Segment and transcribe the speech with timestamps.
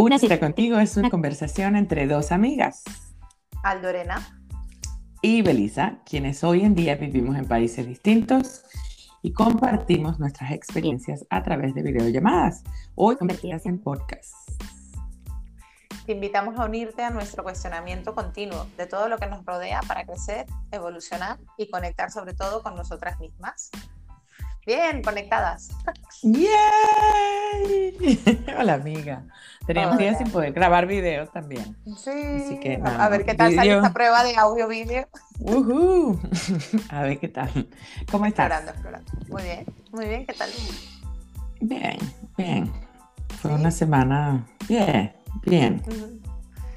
[0.00, 2.84] Una cita contigo es una conversación entre dos amigas.
[3.64, 4.40] Aldorena.
[5.22, 8.62] Y Belisa, quienes hoy en día vivimos en países distintos
[9.22, 12.62] y compartimos nuestras experiencias a través de videollamadas,
[12.94, 14.32] hoy convertidas en podcast.
[16.06, 20.06] Te invitamos a unirte a nuestro cuestionamiento continuo de todo lo que nos rodea para
[20.06, 23.72] crecer, evolucionar y conectar sobre todo con nosotras mismas.
[24.68, 25.70] Bien, conectadas.
[26.22, 26.46] ¡Yay!
[28.58, 29.24] Hola, amiga.
[29.66, 31.74] Teníamos días sin poder grabar videos también.
[31.96, 32.10] Sí.
[32.10, 35.08] Así que, a ver qué tal sale esta prueba de audio-vídeo.
[35.40, 36.18] Uh
[36.90, 37.70] A ver qué tal.
[38.10, 38.50] ¿Cómo estás?
[38.50, 39.10] Explorando, explorando.
[39.28, 40.26] Muy bien, muy bien.
[40.26, 40.50] ¿Qué tal?
[41.62, 41.96] Bien,
[42.36, 42.70] bien.
[43.40, 45.14] Fue una semana bien,
[45.46, 45.82] bien.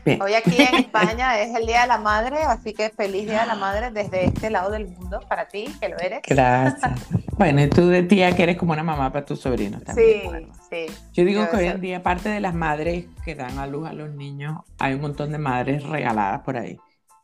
[0.06, 3.48] Hoy aquí en España es el Día de la Madre, así que feliz Día de
[3.48, 6.22] la Madre desde este lado del mundo para ti, que lo eres.
[6.28, 6.92] Gracias.
[7.38, 10.52] bueno, y tú de tía que eres como una mamá para tus sobrinos también.
[10.70, 10.96] Sí, sí.
[11.14, 13.94] Yo digo que hoy en día, aparte de las madres que dan a luz a
[13.94, 16.78] los niños, hay un montón de madres regaladas por ahí.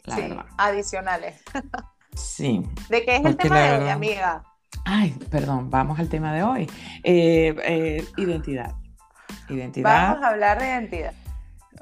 [0.05, 1.41] sí, adicionales.
[2.15, 2.63] sí.
[2.89, 4.43] ¿De qué es el tema de hoy, amiga?
[4.85, 6.69] Ay, perdón, vamos al tema de hoy.
[7.03, 8.75] Eh, eh, identidad.
[9.49, 10.09] Identidad.
[10.09, 11.13] Vamos a hablar de identidad.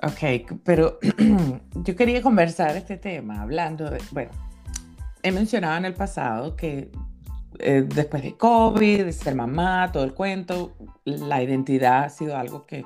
[0.03, 0.99] Ok, pero
[1.75, 4.31] yo quería conversar este tema hablando de, bueno,
[5.23, 6.91] he mencionado en el pasado que
[7.59, 10.73] eh, después de COVID, de ser mamá, todo el cuento,
[11.05, 12.85] la identidad ha sido algo que,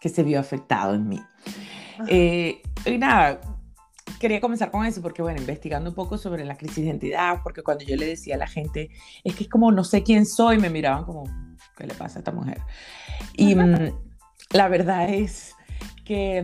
[0.00, 1.20] que se vio afectado en mí.
[2.08, 3.40] Eh, y nada,
[4.18, 7.62] quería comenzar con eso porque, bueno, investigando un poco sobre la crisis de identidad, porque
[7.62, 8.90] cuando yo le decía a la gente,
[9.22, 11.24] es que es como no sé quién soy, me miraban como,
[11.76, 12.60] ¿qué le pasa a esta mujer?
[13.34, 13.92] Y mm,
[14.50, 15.54] la verdad es
[16.08, 16.42] que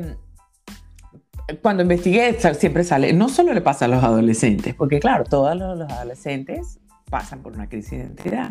[1.49, 5.57] mm, cuando investigué siempre sale, no solo le pasa a los adolescentes, porque claro, todos
[5.57, 6.79] los, adolescentes
[7.11, 8.51] pasan por una crisis de identidad.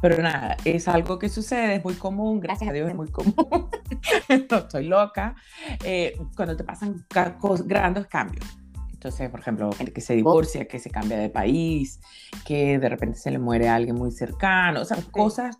[0.00, 3.34] Pero nada, es algo que sucede, es muy común, gracias a Dios es muy común.
[4.50, 5.36] no estoy loca.
[5.84, 7.06] Eh, cuando te pasan
[7.64, 8.44] grandes cambios.
[8.92, 12.00] Entonces, por ejemplo, que se divorcia, que se cambia de país,
[12.44, 15.56] que de repente se le muere a alguien muy cercano, o sea, cosas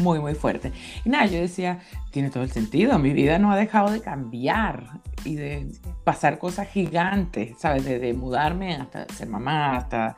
[0.00, 0.72] muy, muy fuerte.
[1.04, 1.80] Y nada, yo decía,
[2.10, 5.72] tiene todo el sentido, mi vida no ha dejado de cambiar y de
[6.04, 7.84] pasar cosas gigantes, ¿sabes?
[7.84, 10.16] De, mudarme hasta ser mamá, hasta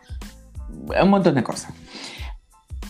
[0.69, 1.73] un montón de cosas.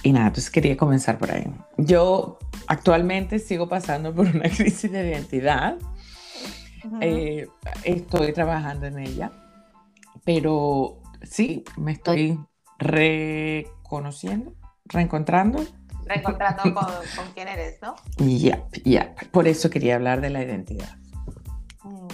[0.03, 1.47] Y nada, entonces quería comenzar por ahí.
[1.79, 5.77] Yo actualmente sigo pasando por una crisis de identidad.
[7.01, 7.49] Eh,
[7.83, 9.33] estoy trabajando en ella,
[10.25, 12.39] pero sí, me estoy
[12.79, 14.55] reconociendo,
[14.85, 15.65] reencontrando
[16.07, 17.97] reencontrando con, con quién eres, ¿no?
[18.19, 19.15] Ya, ya.
[19.31, 20.97] Por eso quería hablar de la identidad.
[21.83, 22.09] Mm.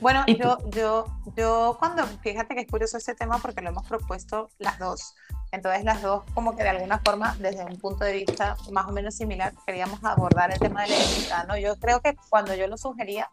[0.00, 1.06] Bueno, yo, yo,
[1.36, 5.14] yo cuando, fíjate que es curioso este tema porque lo hemos propuesto las dos.
[5.50, 8.92] Entonces las dos como que de alguna forma, desde un punto de vista más o
[8.92, 11.56] menos similar, queríamos abordar el tema de la identidad, ¿no?
[11.56, 13.30] Yo creo que cuando yo lo sugería,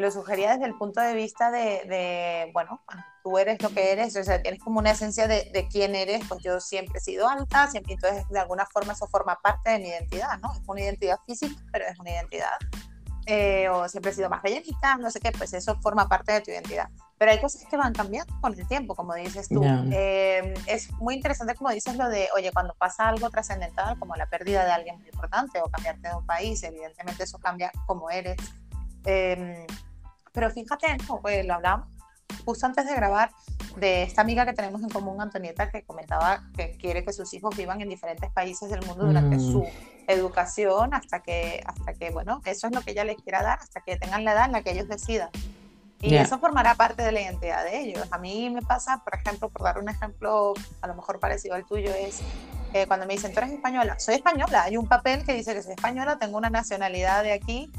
[0.00, 2.82] lo sugería desde el punto de vista de, de, bueno,
[3.22, 6.22] tú eres lo que eres, o sea, tienes como una esencia de, de, quién eres,
[6.28, 9.78] pues yo siempre he sido alta, siempre, entonces de alguna forma eso forma parte de
[9.78, 10.52] mi identidad, ¿no?
[10.52, 12.56] Es una identidad física, pero es una identidad,
[13.26, 16.40] eh, o siempre he sido más rellenita, no sé qué, pues eso forma parte de
[16.40, 16.88] tu identidad.
[17.18, 19.62] Pero hay cosas que van cambiando con el tiempo, como dices tú.
[19.92, 24.26] Eh, es muy interesante, como dices, lo de, oye, cuando pasa algo trascendental, como la
[24.26, 28.36] pérdida de alguien muy importante o cambiarte de un país, evidentemente eso cambia cómo eres.
[29.04, 29.66] Eh,
[30.32, 31.88] pero fíjate, pues lo hablamos
[32.44, 33.30] justo antes de grabar
[33.76, 37.56] de esta amiga que tenemos en común, Antonieta, que comentaba que quiere que sus hijos
[37.56, 39.40] vivan en diferentes países del mundo durante mm.
[39.40, 39.66] su
[40.08, 43.80] educación hasta que, hasta que, bueno, eso es lo que ella les quiera dar, hasta
[43.80, 45.30] que tengan la edad en la que ellos decidan.
[46.02, 48.08] Y eso formará parte de la identidad de ellos.
[48.10, 51.66] A mí me pasa, por ejemplo, por dar un ejemplo a lo mejor parecido al
[51.66, 52.22] tuyo, es
[52.72, 55.62] eh, cuando me dicen, tú eres española, soy española, hay un papel que dice que
[55.62, 57.70] soy española, tengo una nacionalidad de aquí,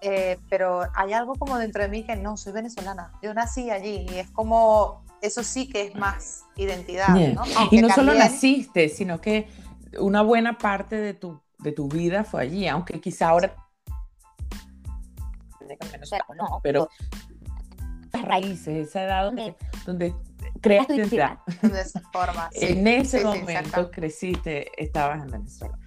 [0.00, 4.06] eh, pero hay algo como dentro de mí que no, soy venezolana, yo nací allí
[4.08, 7.08] y es como, eso sí que es más identidad.
[7.08, 7.42] ¿no?
[7.70, 9.48] Y no solo naciste, sino que
[9.98, 13.54] una buena parte de tu, de tu vida fue allí, aunque quizá ahora...
[16.36, 16.88] No, pero
[18.12, 19.54] las raíces, esa edad donde,
[19.84, 20.14] donde
[20.60, 21.38] creas tu identidad.
[22.54, 25.78] En ese momento creciste, estabas en Venezuela.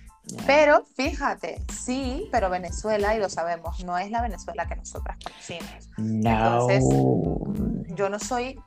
[0.45, 5.89] Pero fíjate, sí, pero Venezuela, y lo sabemos, no es la Venezuela que nosotras conocimos.
[5.97, 6.69] No.
[6.69, 6.83] Entonces,
[7.95, 8.59] yo no soy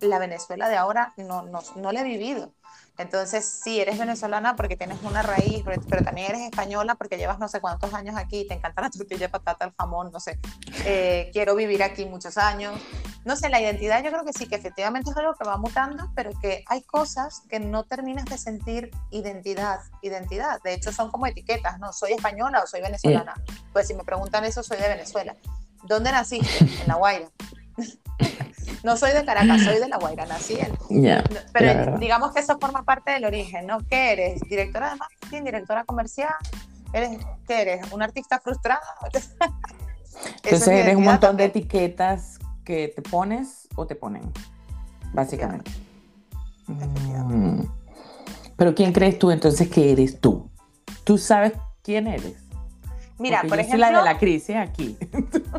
[0.00, 2.52] la Venezuela de ahora no, no, no la he vivido.
[3.00, 7.48] Entonces, sí, eres venezolana porque tienes una raíz, pero, también eres española porque llevas no
[7.48, 10.38] sé cuántos años aquí, te encanta la tortilla de patata, el jamón, no sé.
[10.84, 12.78] Eh, quiero vivir aquí muchos años.
[13.24, 16.10] No sé, la identidad yo creo que sí, que efectivamente es algo que va mutando,
[16.14, 20.60] pero que hay cosas que no terminas de sentir identidad, identidad.
[20.62, 21.94] De hecho, son como etiquetas, ¿no?
[21.94, 23.32] Soy española o soy venezolana.
[23.72, 25.36] Pues si me preguntan eso, soy de Venezuela.
[25.84, 26.64] ¿Dónde naciste?
[26.82, 27.28] En La Guaira.
[28.82, 30.76] No soy de Caracas, soy de La Guaira, nací en...
[31.52, 33.78] pero digamos que eso forma parte del origen, ¿no?
[33.88, 34.40] ¿Qué eres?
[34.48, 35.44] ¿Directora de marketing?
[35.44, 36.34] ¿Directora comercial?
[36.92, 37.92] ¿Eres, ¿Qué eres?
[37.92, 38.80] ¿Un artista frustrado?
[40.42, 44.22] Entonces eres un montón de etiquetas que te pones o te ponen,
[45.12, 45.70] básicamente.
[46.66, 47.62] Mm.
[48.56, 50.50] Pero ¿quién crees tú entonces que eres tú?
[51.04, 51.52] ¿Tú sabes
[51.82, 52.39] quién eres?
[53.20, 53.86] Mira, por yo ejemplo.
[53.86, 54.98] Soy la de la crisis aquí.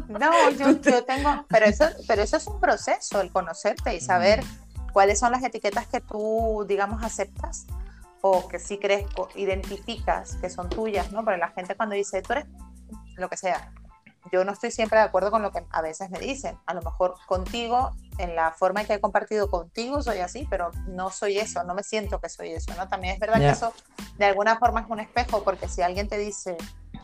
[0.08, 1.46] No, yo, yo, tengo.
[1.48, 4.92] Pero eso, pero eso es un proceso, el conocerte y saber mm.
[4.94, 7.66] cuáles son las etiquetas que tú, digamos, aceptas
[8.22, 9.06] o que sí crees,
[9.36, 11.24] identificas que son tuyas, ¿no?
[11.24, 12.46] Pero la gente cuando dice, tú eres
[13.18, 13.72] lo que sea,
[14.32, 16.58] yo no estoy siempre de acuerdo con lo que a veces me dicen.
[16.66, 20.72] A lo mejor contigo, en la forma en que he compartido contigo, soy así, pero
[20.88, 22.88] no soy eso, no me siento que soy eso, ¿no?
[22.88, 23.74] También es verdad que eso
[24.18, 26.58] de alguna forma es un espejo, porque si alguien te dice,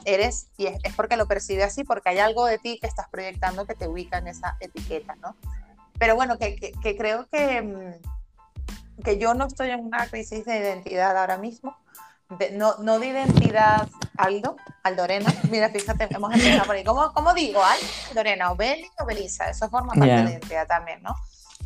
[0.07, 3.67] eres y es, porque lo percibe así, porque hay algo de ti que estás proyectando
[3.67, 5.35] que te ubica en esa etiqueta, ¿no?
[5.99, 10.57] Pero bueno, que, que, creo que, mm, que yo no estoy en una crisis de
[10.57, 11.77] identidad ahora mismo,
[12.53, 13.87] no, no de identidad
[14.17, 17.61] Aldo, Aldorena, mira, fíjate, hemos empezado por ahí, ¿cómo, cómo digo?
[18.09, 21.15] Aldorena, o Beli o Belisa, eso forma parte de la identidad también, ¿no?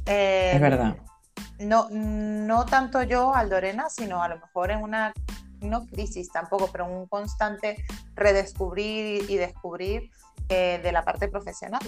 [0.05, 0.95] es verdad.
[0.97, 5.13] Eh, no, no tanto yo, Aldorena, sino a lo mejor en una
[5.61, 7.83] no crisis tampoco, pero un constante
[8.15, 10.09] redescubrir y descubrir
[10.49, 11.81] eh, de la parte profesional.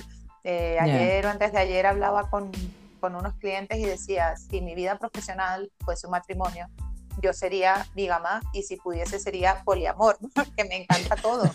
[0.44, 2.52] Eh, ayer o antes de ayer hablaba con,
[3.00, 6.68] con, unos clientes y decía, si mi vida profesional fuese un matrimonio,
[7.22, 10.18] yo sería bigama y si pudiese sería poliamor,
[10.58, 11.50] que me encanta todo.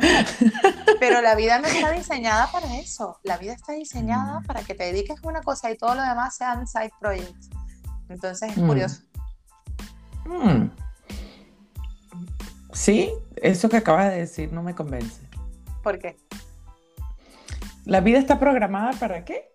[1.00, 3.18] Pero la vida no está diseñada para eso.
[3.22, 4.44] La vida está diseñada mm.
[4.44, 7.50] para que te dediques a una cosa y todo lo demás sean side projects.
[8.08, 8.66] Entonces es mm.
[8.66, 9.02] curioso.
[10.26, 10.81] Mm.
[12.72, 15.20] Sí, eso que acabas de decir no me convence.
[15.82, 16.16] ¿Por qué?
[17.84, 19.52] ¿La vida está programada para qué?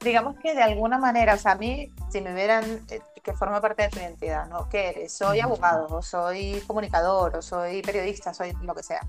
[0.00, 3.60] Digamos que de alguna manera, o sea, a mí, si me vieran eh, que forma
[3.60, 4.66] parte de tu identidad, ¿no?
[4.70, 5.12] ¿Qué eres?
[5.12, 9.00] Soy abogado, o soy comunicador, o soy periodista, soy lo que sea.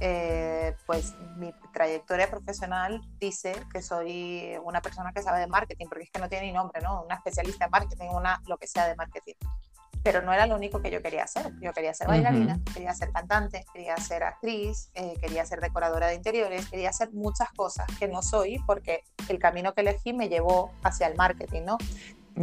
[0.00, 6.04] Eh, pues mi trayectoria profesional dice que soy una persona que sabe de marketing, porque
[6.04, 7.02] es que no tiene ni nombre, ¿no?
[7.02, 9.34] Una especialista en marketing, una lo que sea de marketing
[10.02, 11.52] pero no era lo único que yo quería hacer.
[11.60, 16.14] Yo quería ser bailarina, quería ser cantante, quería ser actriz, eh, quería ser decoradora de
[16.14, 20.72] interiores, quería hacer muchas cosas que no soy porque el camino que elegí me llevó
[20.82, 21.78] hacia el marketing, ¿no?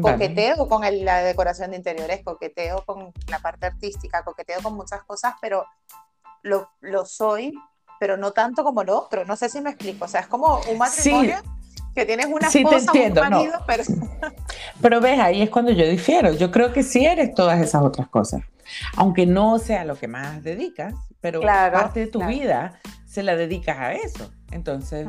[0.01, 5.35] Coqueteo con la decoración de interiores, coqueteo con la parte artística, coqueteo con muchas cosas,
[5.39, 5.65] pero
[6.41, 7.53] lo, lo soy,
[7.99, 9.23] pero no tanto como lo otro.
[9.23, 10.03] No sé si me explico.
[10.03, 11.41] O sea, es como un matrimonio
[11.95, 13.21] que tienes una sí, te entiendo,
[13.65, 13.83] pero...
[14.81, 16.33] pero ves, ahí es cuando yo difiero.
[16.33, 18.44] Yo creo que sí eres todas esas otras cosas.
[18.97, 23.77] Aunque no sea lo que más dedicas, pero parte de tu vida se la dedicas
[23.80, 24.30] a eso.
[24.51, 25.07] Entonces,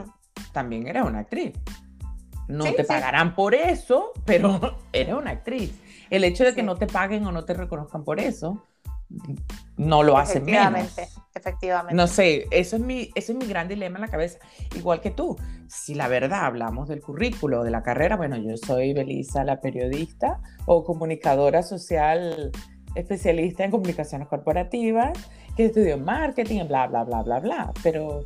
[0.52, 1.52] también eres una actriz.
[2.48, 5.72] No te pagarán por eso, pero eres una actriz.
[6.10, 8.64] El hecho de que no te paguen o no te reconozcan por eso,
[9.76, 10.96] no lo hacen menos.
[11.34, 14.38] Efectivamente, No sé, eso es, mi, eso es mi gran dilema en la cabeza.
[14.74, 15.36] Igual que tú,
[15.68, 20.40] si la verdad hablamos del currículo, de la carrera, bueno, yo soy Belisa, la periodista
[20.64, 22.50] o comunicadora social
[22.94, 25.12] especialista en comunicaciones corporativas,
[25.56, 27.72] que estudió marketing, bla, bla, bla, bla, bla.
[27.82, 28.24] Pero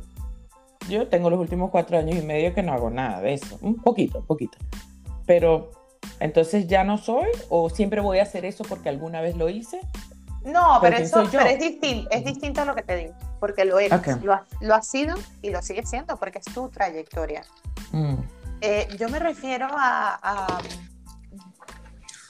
[0.89, 3.59] yo tengo los últimos cuatro años y medio que no hago nada de eso.
[3.61, 4.57] Un poquito, un poquito.
[5.25, 5.71] Pero
[6.19, 9.81] entonces ya no soy o siempre voy a hacer eso porque alguna vez lo hice.
[10.43, 14.01] No, pero, eso, es, distinto, es distinto a lo que te digo, porque lo eres,
[14.23, 17.43] lo, has, lo sido y lo sigues siendo, porque es tu trayectoria.
[17.91, 18.15] Mm.
[18.61, 20.59] Eh, yo me refiero a,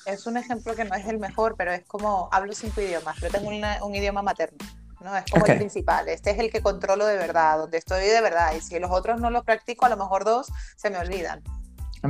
[0.06, 3.32] Es un ejemplo que no es el mejor, pero es como hablo cinco idiomas, pero
[3.32, 3.50] tengo
[3.86, 4.58] un idioma materno.
[5.01, 5.15] ¿no?
[5.15, 8.53] Es como el principal, este es el que controlo de verdad, donde estoy de verdad,
[8.56, 11.41] y si los otros no los practico, a lo mejor dos se me olvidan.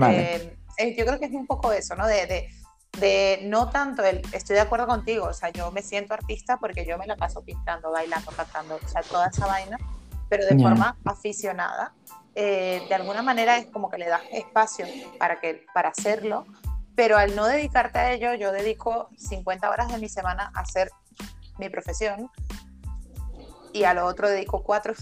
[0.09, 2.07] Eh, eh, yo creo que es un poco eso, ¿no?
[2.07, 2.49] De, de
[2.99, 6.85] de no tanto el, estoy de acuerdo contigo, o sea, yo me siento artista porque
[6.85, 9.77] yo me la paso pintando, bailando, cantando, o sea, toda esa vaina,
[10.29, 11.93] pero de forma aficionada.
[12.33, 14.85] Eh, de alguna manera es como que le das espacio
[15.19, 16.45] para, que, para hacerlo,
[16.95, 20.91] pero al no dedicarte a ello, yo dedico 50 horas de mi semana a hacer
[21.57, 22.29] mi profesión
[23.73, 24.93] y a lo otro dedico cuatro,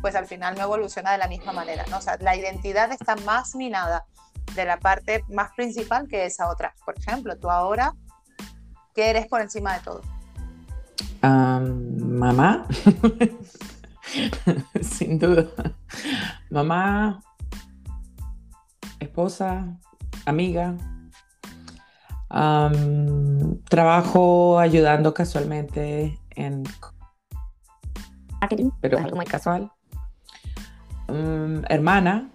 [0.00, 1.98] pues al final me evoluciona de la misma manera, ¿no?
[1.98, 4.06] O sea, la identidad está más minada
[4.54, 6.74] de la parte más principal que esa otra.
[6.84, 7.94] Por ejemplo, tú ahora,
[8.94, 10.02] ¿qué eres por encima de todo?
[11.22, 12.66] mamá,
[14.80, 15.46] sin duda.
[16.50, 17.20] Mamá,
[19.00, 19.76] esposa,
[20.24, 20.76] amiga.
[23.68, 26.64] trabajo ayudando casualmente en
[28.80, 29.70] pero es algo muy casual.
[31.68, 32.30] hermana,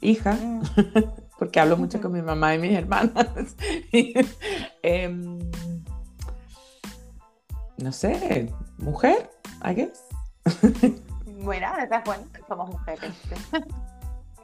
[0.00, 0.62] hija, mm.
[1.40, 3.56] porque hablo mucho con mi mamá y mis hermanas.
[4.82, 5.38] Em,
[7.78, 9.30] no sé, mujer,
[9.64, 10.04] I guess.
[11.42, 13.10] bueno, estás bueno, somos mujeres.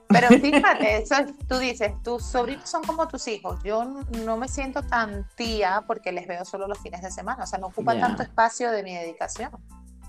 [0.09, 3.63] Pero fíjate, eso tú dices, tus sobrinos son como tus hijos.
[3.63, 3.85] Yo
[4.25, 7.59] no me siento tan tía porque les veo solo los fines de semana, o sea,
[7.59, 9.51] no ocupa tanto espacio de mi dedicación.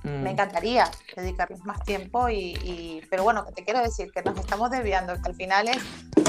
[0.07, 0.27] Me mm.
[0.27, 5.29] encantaría dedicarles más tiempo y, pero bueno, te quiero decir que nos estamos desviando, que
[5.29, 5.77] al final es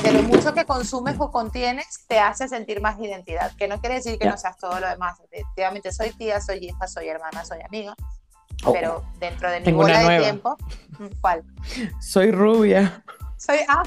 [0.03, 3.97] de lo mucho que consumes o contienes te hace sentir más identidad, que no quiere
[3.97, 5.19] decir que no seas todo lo demás.
[5.31, 7.95] Efectivamente, soy tía, soy hija, soy hermana, soy amiga,
[8.65, 8.73] oh.
[8.73, 10.57] pero dentro de mi bola de tiempo,
[11.21, 11.45] ¿cuál?
[12.01, 13.05] Soy rubia.
[13.37, 13.83] Soy, ah,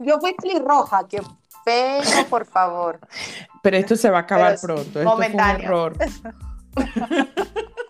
[0.00, 1.22] yo fui pelirroja, que
[1.64, 3.00] pena, por favor.
[3.62, 5.96] Pero esto se va a acabar pronto, esto fue un error.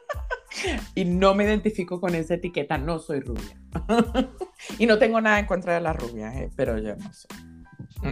[0.94, 3.60] y no me identifico con esa etiqueta, no soy rubia.
[4.78, 7.28] y no tengo nada en contra de las rubias, eh, pero yo no sé.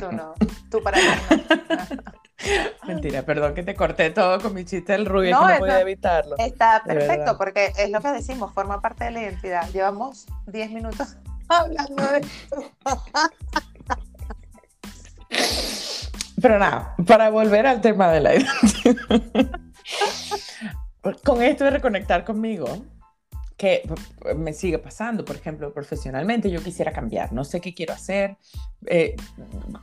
[0.01, 0.35] Tú no,
[0.71, 1.05] tú para mí
[2.87, 5.81] Mentira, perdón que te corté todo con mi chiste del rubio, no, que no podía
[5.81, 6.37] evitarlo.
[6.39, 9.69] Está perfecto, porque es lo que decimos, forma parte de la identidad.
[9.71, 11.17] Llevamos 10 minutos
[11.49, 12.73] hablando de esto.
[16.41, 19.21] Pero nada, para volver al tema de la identidad
[21.25, 22.67] con esto de reconectar conmigo,
[23.57, 23.89] que
[24.37, 28.37] me sigue pasando, por ejemplo, profesionalmente, yo quisiera cambiar, no sé qué quiero hacer.
[28.87, 29.17] Eh,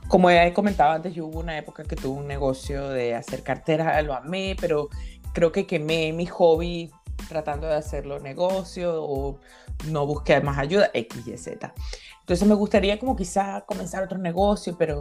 [0.08, 4.04] como he comentado antes, yo hubo una época que tuve un negocio de hacer carteras,
[4.04, 4.88] lo amé, pero
[5.32, 6.92] creo que quemé mi hobby
[7.28, 9.38] tratando de hacerlo negocio o
[9.88, 11.74] no busqué más ayuda, X, Y, Z.
[12.20, 15.00] Entonces me gustaría como quizá comenzar otro negocio, pero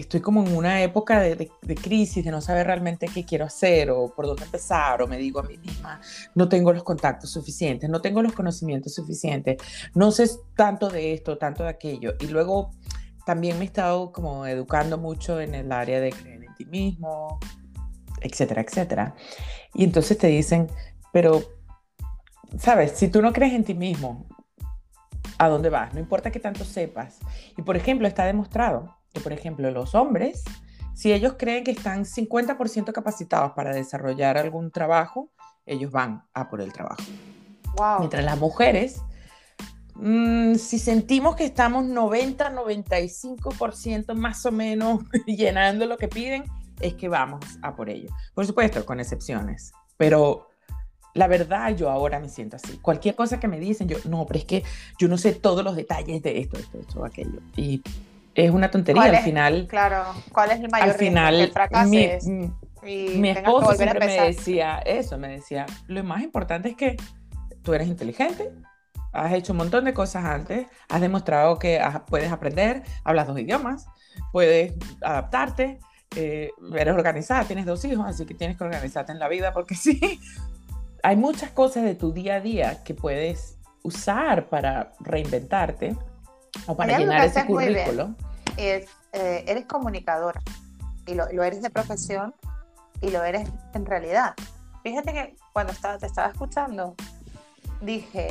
[0.00, 1.50] estoy como en una época de,
[1.80, 5.40] crisis, de no saber realmente qué quiero hacer o por dónde empezar, o me digo
[5.40, 6.00] a mí misma,
[6.34, 9.56] no tengo los contactos suficientes, no tengo los conocimientos suficientes,
[9.94, 12.14] no sé tanto de esto, tanto de aquello.
[12.20, 12.70] Y luego
[13.24, 17.38] también me he estado como educando mucho en el área de creer en ti mismo,
[18.20, 19.14] etcétera, etcétera.
[19.74, 20.68] Y entonces te dicen,
[21.12, 21.42] pero,
[22.58, 22.92] ¿sabes?
[22.92, 24.26] Si tú no crees en ti mismo,
[25.38, 25.94] ¿a dónde vas?
[25.94, 27.18] No importa que tanto sepas.
[27.56, 30.44] Y por ejemplo, está demostrado por ejemplo, los hombres,
[30.94, 35.30] si ellos creen que están 50% capacitados para desarrollar algún trabajo,
[35.66, 37.02] ellos van a por el trabajo.
[38.00, 39.00] Mientras las mujeres,
[39.94, 46.44] mm, si sentimos que estamos 90, 95% más o menos llenando lo que piden,
[46.80, 48.08] es que vamos a por ello.
[48.34, 50.48] Por supuesto, con excepciones, pero
[51.14, 52.78] la verdad yo ahora me siento así.
[52.78, 54.64] Cualquier cosa que me dicen, yo, no, pero es que
[54.98, 57.40] yo no sé todos los detalles de esto, esto, esto, aquello.
[57.56, 57.82] Y
[58.34, 59.66] es una tontería al final.
[59.68, 61.52] Claro, ¿cuál es el mayor al final,
[61.86, 62.08] mi,
[63.16, 66.96] mi esposo siempre me decía eso, me decía, lo más importante es que
[67.62, 68.52] tú eres inteligente,
[69.12, 73.86] has hecho un montón de cosas antes, has demostrado que puedes aprender, hablas dos idiomas,
[74.32, 75.80] puedes adaptarte,
[76.16, 79.74] eh, eres organizada, tienes dos hijos, así que tienes que organizarte en la vida porque
[79.74, 80.20] sí,
[81.02, 85.96] hay muchas cosas de tu día a día que puedes usar para reinventarte
[86.66, 88.14] o para llenar ese currículo
[88.56, 90.40] es, eh, eres comunicadora
[91.06, 92.34] y lo, eres de profesión
[93.00, 94.34] y lo eres en realidad.
[94.82, 96.94] Fíjate que cuando estaba, te estaba escuchando,
[97.80, 98.28] dije,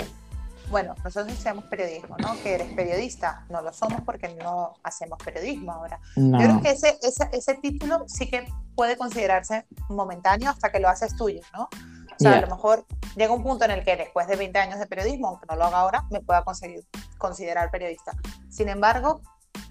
[0.70, 2.36] bueno, nosotros estudiamos periodismo, ¿no?
[2.44, 3.46] Que eres periodista.
[3.50, 6.00] No lo somos porque no hacemos periodismo ahora.
[6.16, 10.90] Yo creo que ese, ese, ese, título sí que puede considerarse momentáneo hasta que lo
[10.90, 11.64] haces tuyo, ¿no?
[11.64, 14.80] O sea, a lo mejor llega un punto en el que después de 20 años
[14.80, 16.84] de periodismo, aunque no lo haga ahora, me pueda conseguir,
[17.18, 18.14] considerar periodista.
[18.50, 19.22] Sin embargo,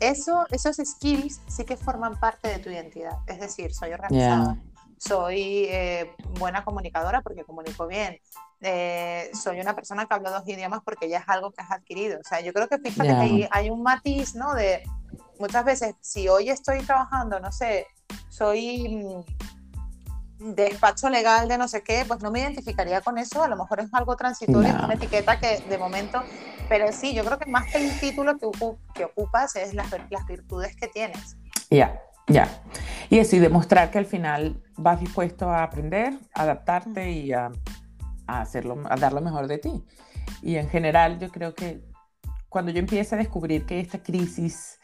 [0.01, 3.19] eso, esos skills sí que forman parte de tu identidad.
[3.27, 4.57] Es decir, soy organizada,
[4.99, 8.19] soy eh, buena comunicadora porque comunico bien,
[8.61, 12.19] eh, soy una persona que habla dos idiomas porque ya es algo que has adquirido.
[12.19, 14.55] O sea, yo creo que fíjate que hay, hay, un matiz, ¿no?
[14.55, 14.83] De
[15.39, 17.87] muchas veces, si hoy estoy trabajando, no sé,
[18.29, 19.25] soy
[20.39, 23.57] mm, despacho legal de no sé qué, pues no me identificaría con eso, a lo
[23.57, 26.23] mejor es algo transitorio, es una etiqueta que de momento,
[26.69, 28.49] pero sí, yo creo que más que el título que,
[28.95, 31.37] que ocupas es las, las virtudes que tienes.
[31.71, 32.49] Ya, ya.
[33.11, 37.51] Y eso, y demostrar que al final vas dispuesto a aprender, a adaptarte y a,
[38.27, 39.85] a, hacerlo, a dar lo mejor de ti.
[40.43, 41.83] Y en general yo creo que
[42.49, 44.79] cuando yo empiezo a descubrir que esta crisis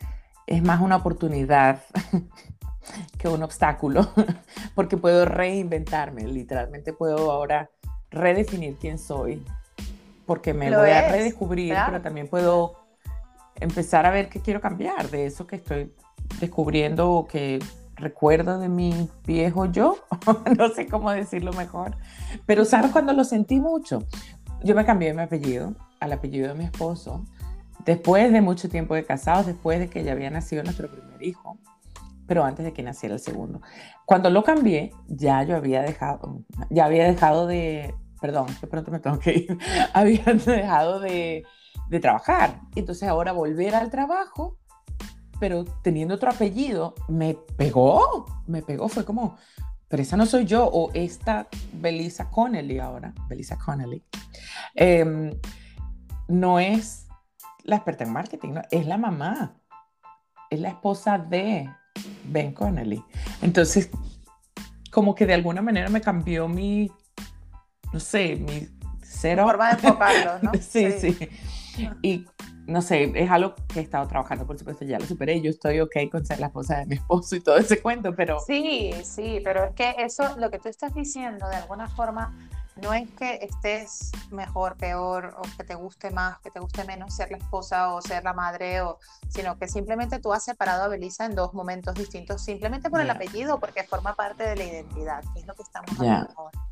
[0.47, 1.83] es más una oportunidad
[3.19, 4.13] que un obstáculo,
[4.75, 7.71] porque puedo reinventarme, literalmente puedo ahora
[8.11, 9.45] redefinir quién soy,
[10.27, 12.77] porque me voy a redescubrir, pero también puedo
[13.57, 15.93] empezar a ver qué quiero cambiar de eso que estoy
[16.41, 17.59] descubriendo o que
[17.97, 19.99] recuerdo de mi viejo yo,
[20.59, 21.97] no sé cómo decirlo mejor,
[22.47, 24.05] pero ¿sabes cuando lo sentí mucho?
[24.65, 27.25] Yo me cambié mi apellido al apellido de mi esposo
[27.85, 31.59] después de mucho tiempo de casados, después de que ya había nacido nuestro primer hijo,
[32.27, 33.61] pero antes de que naciera el segundo.
[34.07, 39.01] Cuando lo cambié, ya yo había dejado, ya había dejado de, perdón, de pronto me
[39.01, 39.59] tengo que ir,
[39.93, 41.45] había dejado de,
[41.89, 42.61] de trabajar.
[42.77, 44.59] Entonces ahora volver al trabajo,
[45.41, 49.37] pero teniendo otro apellido, me pegó, me pegó, fue como,
[49.89, 54.05] pero esa no soy yo, o esta Belisa Connelly ahora, Belisa Connelly,
[54.77, 55.33] em,
[56.29, 57.09] no es
[57.65, 59.57] la experta en marketing, es la mamá,
[60.49, 61.69] es la esposa de
[62.25, 63.03] Ben Connelly.
[63.43, 63.91] Entonces,
[64.93, 66.89] como que de alguna manera me cambió mi,
[67.93, 68.69] no sé, mi
[69.03, 69.45] cero.
[69.45, 70.53] forma de enfocarlo, ¿no?
[70.61, 71.29] sí, sí,
[72.03, 72.27] Y
[72.67, 75.81] no sé, es algo que he estado trabajando, por supuesto, ya lo superé, yo estoy
[75.81, 78.39] ok con ser la esposa de mi esposo y todo ese cuento, pero...
[78.41, 82.37] Sí, sí, pero es que eso, lo que tú estás diciendo, de alguna forma,
[82.81, 87.15] no es que estés mejor, peor, o que te guste más, que te guste menos
[87.15, 90.89] ser la esposa o ser la madre, o, sino que simplemente tú has separado a
[90.89, 95.23] Belisa en dos momentos distintos, simplemente por el apellido, porque forma parte de la identidad,
[95.35, 96.72] que es lo que estamos hablando ahora.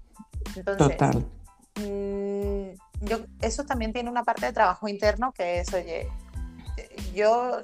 [0.57, 1.27] Entonces, Total.
[1.77, 6.09] Mm, yo, eso también tiene una parte de trabajo interno que es, oye,
[7.15, 7.59] yo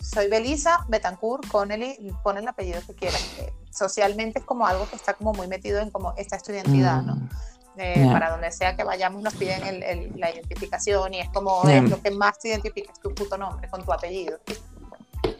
[0.00, 3.24] soy Belisa, Betancourt, Connelly, pon el apellido que quieras.
[3.70, 7.02] Socialmente es como algo que está como muy metido en como esta es tu identidad,
[7.02, 7.16] ¿no?
[7.16, 7.28] Mm.
[7.76, 12.00] Eh, para donde sea que vayamos nos piden la identificación y es como es lo
[12.00, 14.38] que más te identifica es tu puto nombre con tu apellido.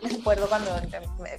[0.04, 0.70] Me acuerdo cuando,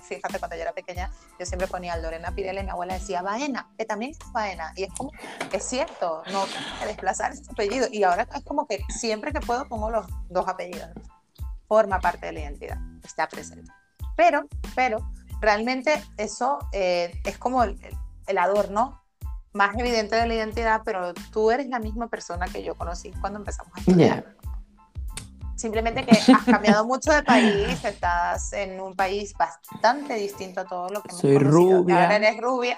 [0.02, 3.70] fíjate, cuando yo era pequeña, yo siempre ponía Lorena Pirela y mi abuela decía Baena,
[3.78, 4.74] que también es Baena.
[4.76, 5.12] Y es como,
[5.52, 6.46] es cierto, no
[6.86, 7.88] desplazar este apellido.
[7.92, 10.90] Y ahora es como que siempre que puedo pongo los dos apellidos.
[11.68, 13.72] Forma parte de la identidad, está presente.
[14.16, 17.80] Pero, pero, realmente eso eh, es como el,
[18.26, 19.04] el adorno
[19.54, 23.40] más evidente de la identidad, pero tú eres la misma persona que yo conocí cuando
[23.40, 24.36] empezamos a estudiar.
[25.66, 30.90] Simplemente que has cambiado mucho de país, estás en un país bastante distinto a todo
[30.90, 32.04] lo que hemos Soy rubia.
[32.04, 32.76] Ahora eres rubia.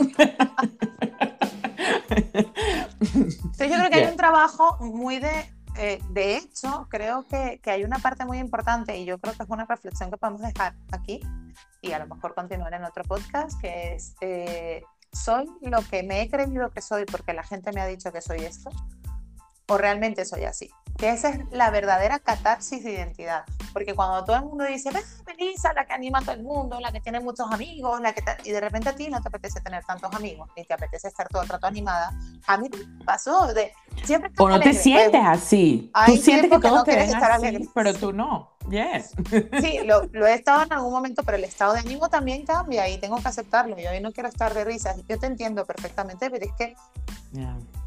[3.10, 5.54] Entonces yo creo que hay un trabajo muy de...
[5.76, 9.44] Eh, de hecho, creo que, que, hay una parte muy importante y yo creo que
[9.44, 11.20] es una reflexión que podemos dejar aquí
[11.82, 16.22] y a lo mejor continuar en otro podcast, que es eh, ¿soy lo que me
[16.22, 18.70] he creído que soy porque la gente me ha dicho que soy esto?
[19.70, 20.70] ¿O realmente soy así?
[20.98, 23.44] Que esa es la verdadera catarsis de identidad.
[23.74, 26.80] Porque cuando todo el mundo dice, ven, Melissa, la que anima a todo el mundo,
[26.80, 29.62] la que tiene muchos amigos, la que y de repente a ti no te apetece
[29.62, 32.12] tener tantos amigos, ni te apetece estar todo el rato animada,
[32.48, 35.92] a mí me pasó de siempre O no te sientes así.
[36.06, 38.57] Tú sientes que todos te estar así, pero tú no.
[38.70, 39.12] Yes.
[39.62, 42.88] Sí, lo, lo, he estado en algún momento, pero el estado de ánimo también cambia
[42.90, 43.78] y tengo que aceptarlo.
[43.78, 44.98] Yo hoy no quiero estar de risas.
[45.08, 46.76] Yo te entiendo perfectamente, pero es que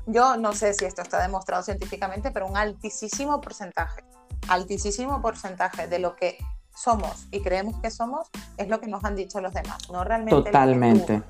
[0.06, 4.04] yo no sé si esto está demostrado científicamente, pero un altísimo porcentaje,
[4.48, 6.38] altísimo porcentaje de lo que
[6.74, 10.42] somos y creemos que somos es lo que nos han dicho los demás, no realmente.
[10.42, 11.22] Totalmente.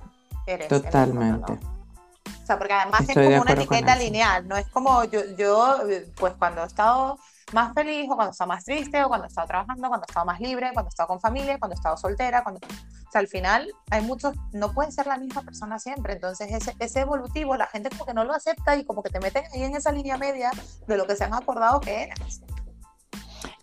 [0.46, 1.52] eres Totalmente.
[1.52, 5.78] O sea, porque además es como una etiqueta lineal, no es como yo, yo,
[6.16, 7.18] pues cuando he estado
[7.52, 10.70] más feliz o cuando estado más triste o cuando estado trabajando, cuando estado más libre,
[10.72, 12.60] cuando estado con familia, cuando estado soltera, cuando...
[12.66, 16.76] O sea, al final hay muchos, no pueden ser la misma persona siempre, entonces ese,
[16.78, 19.64] ese evolutivo la gente como que no lo acepta y como que te meten ahí
[19.64, 20.50] en esa línea media
[20.86, 22.40] de lo que se han acordado que eras.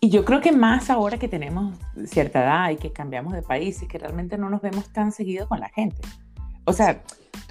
[0.00, 3.82] Y yo creo que más ahora que tenemos cierta edad y que cambiamos de país
[3.82, 6.00] y que realmente no nos vemos tan seguido con la gente.
[6.64, 7.02] O sea,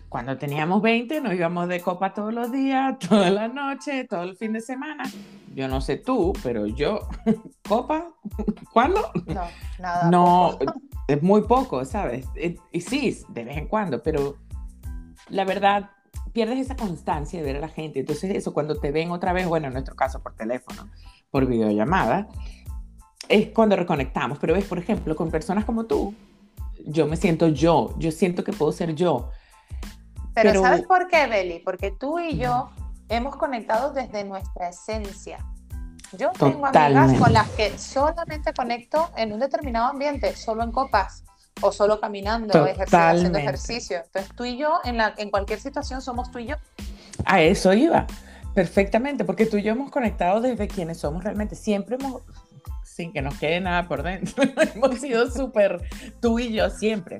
[0.09, 4.35] cuando teníamos 20 nos íbamos de copa todos los días, toda la noche, todo el
[4.35, 5.03] fin de semana.
[5.53, 7.07] Yo no sé tú, pero yo,
[7.67, 8.09] copa,
[8.73, 9.11] ¿cuándo?
[9.25, 9.43] No,
[9.79, 10.09] nada.
[10.09, 10.57] No,
[11.07, 12.27] es muy poco, ¿sabes?
[12.71, 14.37] Y sí, de vez en cuando, pero
[15.29, 15.91] la verdad,
[16.33, 17.99] pierdes esa constancia de ver a la gente.
[17.99, 20.89] Entonces eso, cuando te ven otra vez, bueno, en nuestro caso por teléfono,
[21.31, 22.27] por videollamada,
[23.27, 24.37] es cuando reconectamos.
[24.39, 26.13] Pero ves, por ejemplo, con personas como tú,
[26.85, 29.31] yo me siento yo, yo siento que puedo ser yo.
[30.43, 31.59] Pero, ¿sabes por qué, Beli?
[31.59, 32.69] Porque tú y yo
[33.09, 35.39] hemos conectado desde nuestra esencia.
[36.13, 41.23] Yo tengo amigas con las que solamente conecto en un determinado ambiente, solo en copas
[41.61, 43.97] o solo caminando, haciendo ejercicio.
[44.05, 46.55] Entonces tú y yo en, la, en cualquier situación somos tú y yo.
[47.25, 48.05] A eso iba,
[48.53, 51.55] perfectamente, porque tú y yo hemos conectado desde quienes somos realmente.
[51.55, 52.21] Siempre hemos
[52.83, 54.43] sin que nos quede nada por dentro.
[54.75, 55.81] hemos sido súper
[56.21, 57.19] tú y yo siempre.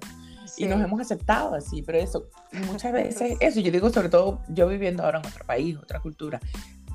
[0.58, 2.30] Y nos hemos aceptado así, pero eso,
[2.68, 6.40] muchas veces, eso, yo digo sobre todo yo viviendo ahora en otro país, otra cultura,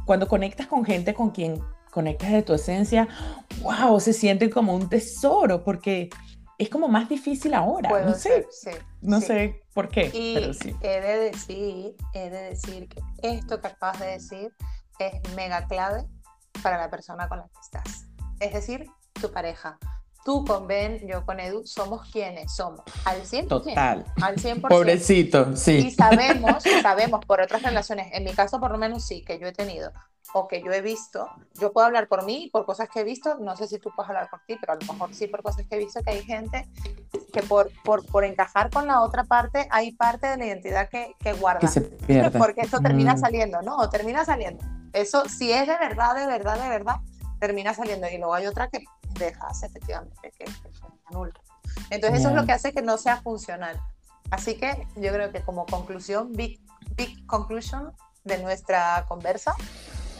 [0.05, 3.07] cuando conectas con gente con quien conectas de tu esencia,
[3.61, 6.11] wow, se siente como un tesoro, porque
[6.59, 8.05] es como más difícil ahora.
[8.05, 8.47] no sé,
[9.01, 10.75] no sé por qué, pero sí.
[10.81, 14.53] He de decir, he de decir que esto que acabas de decir
[14.99, 16.05] es mega clave
[16.63, 18.07] para la persona con la que estás.
[18.41, 18.87] Es decir,
[19.21, 19.79] tu pareja.
[20.25, 22.83] Tú con Ben, yo con Edu, somos quienes somos.
[23.05, 23.49] Al 100%.
[23.49, 24.05] Total.
[24.21, 24.69] Al 100%.
[24.69, 25.89] Pobrecito, sí.
[25.89, 29.49] Y sabemos, sabemos por otras relaciones, en mi caso por lo menos sí, que yo
[29.49, 29.91] he tenido,
[30.33, 33.37] o que yo he visto, yo puedo hablar por mí, por cosas que he visto,
[33.41, 35.67] no sé si tú puedes hablar por ti, pero a lo mejor sí por cosas
[35.69, 36.69] que he visto, que hay gente
[37.33, 41.15] que por, por, por encajar con la otra parte, hay parte de la identidad que,
[41.19, 41.67] que guarda.
[41.67, 42.39] se pierde.
[42.39, 43.19] Porque eso termina mm.
[43.19, 43.77] saliendo, ¿no?
[43.77, 44.65] O termina saliendo.
[44.93, 46.97] Eso, si es de verdad, de verdad, de verdad,
[47.41, 48.07] termina saliendo.
[48.09, 50.71] Y luego hay otra que dejas, efectivamente, que, que
[51.07, 51.33] anula.
[51.91, 53.81] Entonces eso es lo que hace que no sea funcional.
[54.31, 56.61] Así que yo creo que como conclusión, big,
[56.97, 57.93] big conclusion
[58.25, 59.55] de nuestra conversa,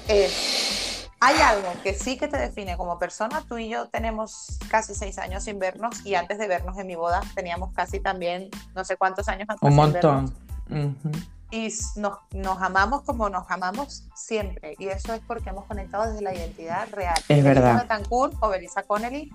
[0.09, 3.43] es, hay algo que sí que te define como persona.
[3.49, 6.95] Tú y yo tenemos casi seis años sin vernos y antes de vernos en mi
[6.95, 10.35] boda teníamos casi también no sé cuántos años antes Un montón.
[11.63, 14.75] Y nos, nos, amamos como nos amamos siempre.
[14.81, 17.15] Y eso es porque hemos conectado desde la identidad real.
[17.29, 17.83] Es verdad.
[17.83, 19.33] Betancourt o Belisa Connelly,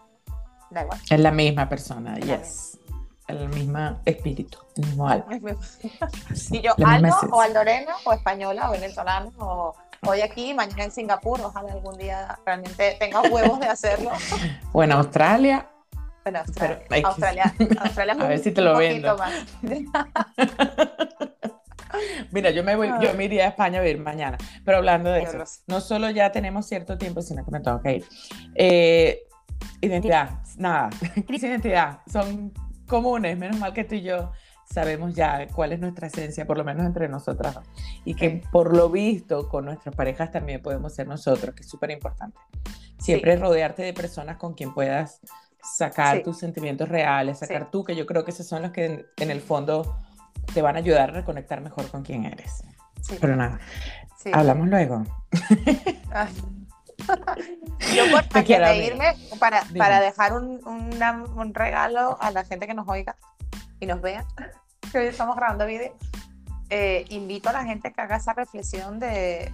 [0.69, 0.99] da igual.
[1.09, 2.79] Es la misma persona, yes.
[3.27, 5.27] El mismo espíritu, el mismo alma.
[6.51, 9.73] y yo, Aldo o Aldorena o española o venezolana o
[10.05, 14.11] hoy aquí, mañana en Singapur, ojalá algún día realmente tenga huevos de hacerlo.
[14.73, 15.65] Bueno, Australia.
[16.23, 19.15] Bueno, Australia, Australia, Australia A ver si te lo vendo.
[22.31, 25.23] Mira, yo me voy, yo me iría a España a vivir mañana, pero hablando de
[25.23, 28.05] eso, no solo ya tenemos cierto tiempo, sino que me tengo que ir.
[28.55, 29.23] Eh,
[29.81, 30.89] identidad, nada,
[31.27, 32.53] crisis de identidad, son
[32.87, 34.31] comunes, menos mal que tú y yo
[34.69, 37.59] sabemos ya cuál es nuestra esencia, por lo menos entre nosotras,
[38.03, 41.91] y que por lo visto con nuestras parejas también podemos ser nosotros, que es súper
[41.91, 42.37] importante.
[42.99, 45.21] Siempre rodearte de personas con quien puedas
[45.75, 49.31] sacar tus sentimientos reales, sacar tú, que yo creo que esos son los que en,
[49.31, 49.99] el fondo
[50.57, 52.63] te van a ayudar a reconectar mejor con quien eres.
[53.21, 53.59] Pero nada,
[54.33, 55.03] hablamos luego.
[57.93, 58.23] Yo por
[58.75, 63.15] irme, para, para dejar un, un regalo a la gente que nos oiga,
[63.79, 64.25] y nos vean,
[64.91, 65.95] que hoy estamos grabando vídeo,
[66.71, 69.53] eh, invito a la gente que haga esa reflexión de,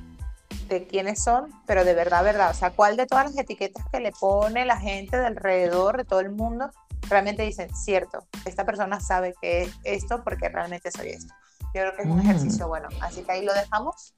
[0.70, 4.00] de quiénes son, pero de verdad, verdad, o sea, cuál de todas las etiquetas que
[4.00, 6.72] le pone la gente de alrededor, de todo el mundo,
[7.10, 11.34] realmente dicen, cierto, esta persona sabe que es esto porque realmente soy esto.
[11.74, 12.22] Yo creo que es un mm.
[12.22, 14.16] ejercicio bueno, así que ahí lo dejamos.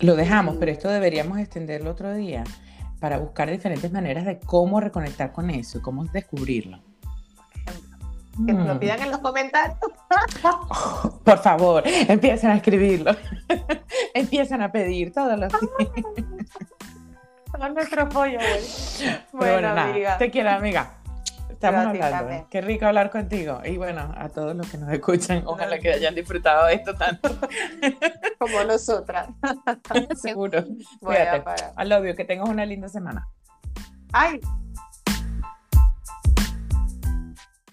[0.00, 2.44] Lo dejamos, pero esto deberíamos extenderlo otro día
[3.00, 6.80] para buscar diferentes maneras de cómo reconectar con eso y cómo descubrirlo
[8.46, 8.78] que nos lo mm.
[8.78, 9.78] pidan en los comentarios.
[11.24, 13.14] por favor, empiecen a escribirlo.
[14.14, 15.90] empiezan a pedir todos los días.
[17.52, 18.38] Con nuestro güey.
[19.32, 20.16] Bueno, amiga.
[20.16, 21.01] Te quiero, amiga.
[21.66, 22.48] Estamos hablando.
[22.50, 23.60] Qué rico hablar contigo.
[23.64, 27.28] Y bueno, a todos los que nos escuchan, ojalá que hayan disfrutado de esto tanto.
[28.38, 29.28] Como nosotras.
[30.16, 30.64] Seguro.
[31.00, 31.44] Cuídate.
[31.78, 32.16] I love you.
[32.16, 33.28] Que tengas una linda semana.
[34.12, 34.40] Ay,